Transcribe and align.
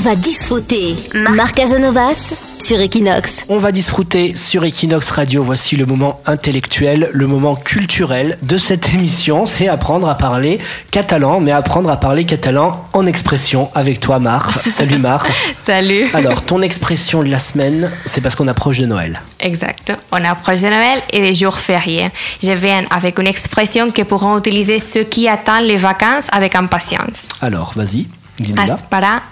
va 0.00 0.16
disfruter. 0.16 0.96
Marc 1.14 1.56
Casanovas 1.56 2.32
sur 2.58 2.80
Equinox. 2.80 3.44
On 3.50 3.58
va 3.58 3.70
disfruter 3.70 4.34
sur 4.34 4.64
Equinox 4.64 5.10
Radio. 5.10 5.42
Voici 5.42 5.76
le 5.76 5.84
moment 5.84 6.22
intellectuel, 6.24 7.10
le 7.12 7.26
moment 7.26 7.54
culturel 7.54 8.38
de 8.40 8.56
cette 8.56 8.94
émission. 8.94 9.44
C'est 9.44 9.68
apprendre 9.68 10.08
à 10.08 10.14
parler 10.16 10.58
catalan, 10.90 11.40
mais 11.40 11.52
apprendre 11.52 11.90
à 11.90 11.98
parler 11.98 12.24
catalan 12.24 12.82
en 12.94 13.04
expression 13.04 13.70
avec 13.74 14.00
toi, 14.00 14.18
Marc. 14.20 14.66
Salut, 14.70 14.98
Marc. 14.98 15.30
Salut. 15.58 16.06
Alors, 16.14 16.40
ton 16.42 16.62
expression 16.62 17.22
de 17.22 17.28
la 17.28 17.38
semaine, 17.38 17.90
c'est 18.06 18.22
parce 18.22 18.34
qu'on 18.34 18.48
approche 18.48 18.78
de 18.78 18.86
Noël. 18.86 19.20
Exact. 19.38 19.92
On 20.12 20.24
approche 20.24 20.62
de 20.62 20.68
Noël 20.68 21.02
et 21.12 21.20
des 21.20 21.34
jours 21.34 21.58
fériés. 21.58 22.08
Je 22.42 22.52
viens 22.52 22.84
avec 22.90 23.18
une 23.18 23.26
expression 23.26 23.90
que 23.90 24.02
pourront 24.02 24.38
utiliser 24.38 24.78
ceux 24.78 25.04
qui 25.04 25.28
attendent 25.28 25.66
les 25.66 25.76
vacances 25.76 26.26
avec 26.32 26.54
impatience. 26.54 27.28
Alors, 27.42 27.74
vas-y. 27.76 28.06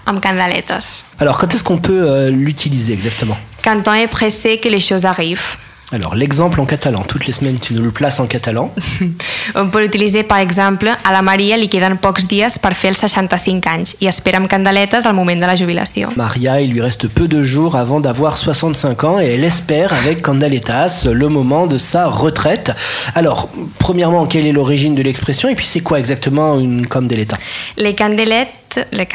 Amb 0.07 0.21
candeletes. 0.21 1.05
Alors, 1.19 1.39
quand 1.39 1.55
est-ce 1.55 1.65
qu'on 1.65 1.79
peut 1.79 2.03
euh, 2.03 2.31
l'utiliser 2.31 2.93
exactement? 2.93 3.37
Quand 3.63 3.87
on 3.89 3.95
est 3.95 4.07
pressé 4.09 4.59
que 4.59 4.69
les 4.69 4.81
choses 4.81 5.05
arrivent. 5.07 5.57
Alors, 5.91 6.15
l'exemple 6.15 6.61
en 6.61 6.67
catalan. 6.67 7.03
Toutes 7.03 7.27
les 7.27 7.33
semaines, 7.33 7.59
tu 7.59 7.73
nous 7.73 7.83
le 7.83 7.91
places 7.91 8.21
en 8.21 8.27
catalan. 8.27 8.75
On 9.55 9.71
peut 9.71 9.81
l'utiliser, 9.81 10.23
per 10.23 10.37
exemple, 10.37 10.91
a 11.03 11.13
la 11.13 11.23
Maria 11.23 11.57
li 11.57 11.71
queden 11.73 11.97
pocs 11.97 12.27
dies 12.29 12.59
per 12.61 12.75
fer 12.77 12.91
els 12.93 13.01
65 13.01 13.69
anys 13.73 13.95
i 14.05 14.11
espera 14.11 14.37
amb 14.37 14.51
candeletes 14.53 15.09
al 15.09 15.17
moment 15.17 15.41
de 15.41 15.49
la 15.49 15.55
jubilació. 15.57 16.11
Maria, 16.17 16.59
il 16.61 16.75
lui 16.75 16.83
reste 16.83 17.09
peu 17.09 17.27
de 17.27 17.43
jours 17.43 17.75
avant 17.77 18.01
d'avoir 18.01 18.37
65 18.37 19.05
ans 19.05 19.19
et 19.19 19.33
elle 19.33 19.45
espère 19.45 19.95
avec 19.95 20.21
Candaletas 20.21 21.07
le 21.11 21.29
moment 21.29 21.67
de 21.67 21.79
sa 21.79 22.07
retraite. 22.07 22.73
Alors, 23.15 23.49
premièrement, 23.79 24.27
quelle 24.27 24.47
est 24.47 24.53
l'origine 24.53 24.95
de 24.95 25.03
l'expression 25.03 25.49
et 25.49 25.55
puis 25.55 25.67
c'est 25.67 25.81
quoi 25.81 25.99
exactement 25.99 26.59
une 26.61 26.87
candeleta? 26.87 27.39
Les 27.79 27.95
candelettes, 27.95 28.68
les, 28.77 28.89
les 28.93 29.07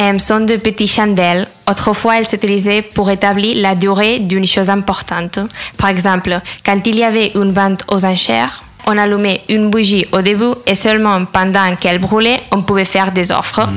euh, 0.00 0.18
sont 0.18 0.40
de 0.40 0.56
petits 0.56 0.88
chandelles. 0.88 1.46
Autrefois, 1.68 2.18
elles 2.18 2.26
s'utilisaient 2.26 2.82
pour 2.82 3.10
établir 3.10 3.56
la 3.56 3.74
durée 3.74 4.18
d'une 4.18 4.46
chose 4.46 4.70
importante. 4.70 5.38
Par 5.76 5.90
exemple, 5.90 6.40
quand 6.64 6.78
il 6.86 6.96
y 6.96 7.04
avait 7.04 7.32
une 7.34 7.52
vente 7.52 7.84
aux 7.88 8.04
enchères, 8.04 8.62
on 8.86 8.98
allumait 8.98 9.42
une 9.48 9.70
bougie 9.70 10.06
au 10.12 10.22
début 10.22 10.54
et 10.66 10.74
seulement 10.74 11.24
pendant 11.24 11.76
qu'elle 11.76 11.98
brûlait, 11.98 12.40
on 12.50 12.62
pouvait 12.62 12.84
faire 12.84 13.12
des 13.12 13.30
offres. 13.30 13.68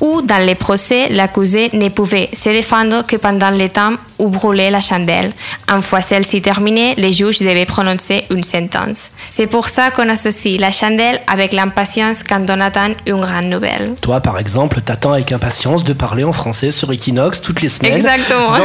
Ou 0.00 0.20
dans 0.22 0.44
les 0.44 0.54
procès, 0.54 1.08
l'accusé 1.08 1.70
ne 1.72 1.88
pouvait 1.88 2.28
se 2.34 2.50
défendre 2.50 3.06
que 3.06 3.16
pendant 3.16 3.50
le 3.50 3.68
temps 3.68 3.94
où 4.20 4.28
brûlait 4.28 4.70
la 4.70 4.80
chandelle. 4.80 5.32
Une 5.68 5.82
fois 5.82 6.00
celle-ci 6.00 6.40
terminée, 6.42 6.94
les 6.96 7.12
juges 7.12 7.38
devaient 7.40 7.66
prononcer 7.66 8.24
une 8.30 8.44
sentence. 8.44 9.10
C'est 9.30 9.46
pour 9.48 9.68
ça 9.68 9.90
qu'on 9.90 10.08
associe 10.08 10.60
la 10.60 10.70
chandelle 10.70 11.20
avec 11.26 11.52
l'impatience 11.52 12.22
quand 12.22 12.44
on 12.48 12.60
attend 12.60 12.90
une 13.06 13.20
grande 13.20 13.46
nouvelle. 13.46 13.94
Toi, 14.00 14.20
par 14.20 14.38
exemple, 14.38 14.80
t'attends 14.80 15.12
avec 15.14 15.32
impatience 15.32 15.82
de 15.82 15.92
parler 15.92 16.22
en 16.24 16.32
français 16.32 16.70
sur 16.70 16.92
Equinox 16.92 17.40
toutes 17.40 17.60
les 17.62 17.68
semaines. 17.68 17.94
Exactement. 17.94 18.52
Dans, 18.52 18.58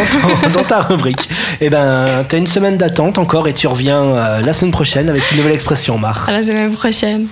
ton- 0.43 0.49
dans 0.51 0.63
ta 0.63 0.81
rubrique. 0.81 1.27
Eh 1.61 1.69
ben, 1.69 2.23
t'as 2.27 2.37
une 2.37 2.47
semaine 2.47 2.77
d'attente 2.77 3.17
encore 3.17 3.47
et 3.47 3.53
tu 3.53 3.67
reviens 3.67 4.01
euh, 4.03 4.41
la 4.41 4.53
semaine 4.53 4.71
prochaine 4.71 5.09
avec 5.09 5.31
une 5.31 5.37
nouvelle 5.37 5.53
expression, 5.53 5.97
Marc. 5.97 6.29
À 6.29 6.33
la 6.33 6.43
semaine 6.43 6.73
prochaine. 6.73 7.27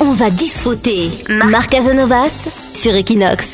On 0.00 0.12
va 0.12 0.30
disfruter. 0.30 1.10
Marc 1.28 1.70
Casanovas 1.70 2.48
sur 2.74 2.94
Equinox. 2.94 3.52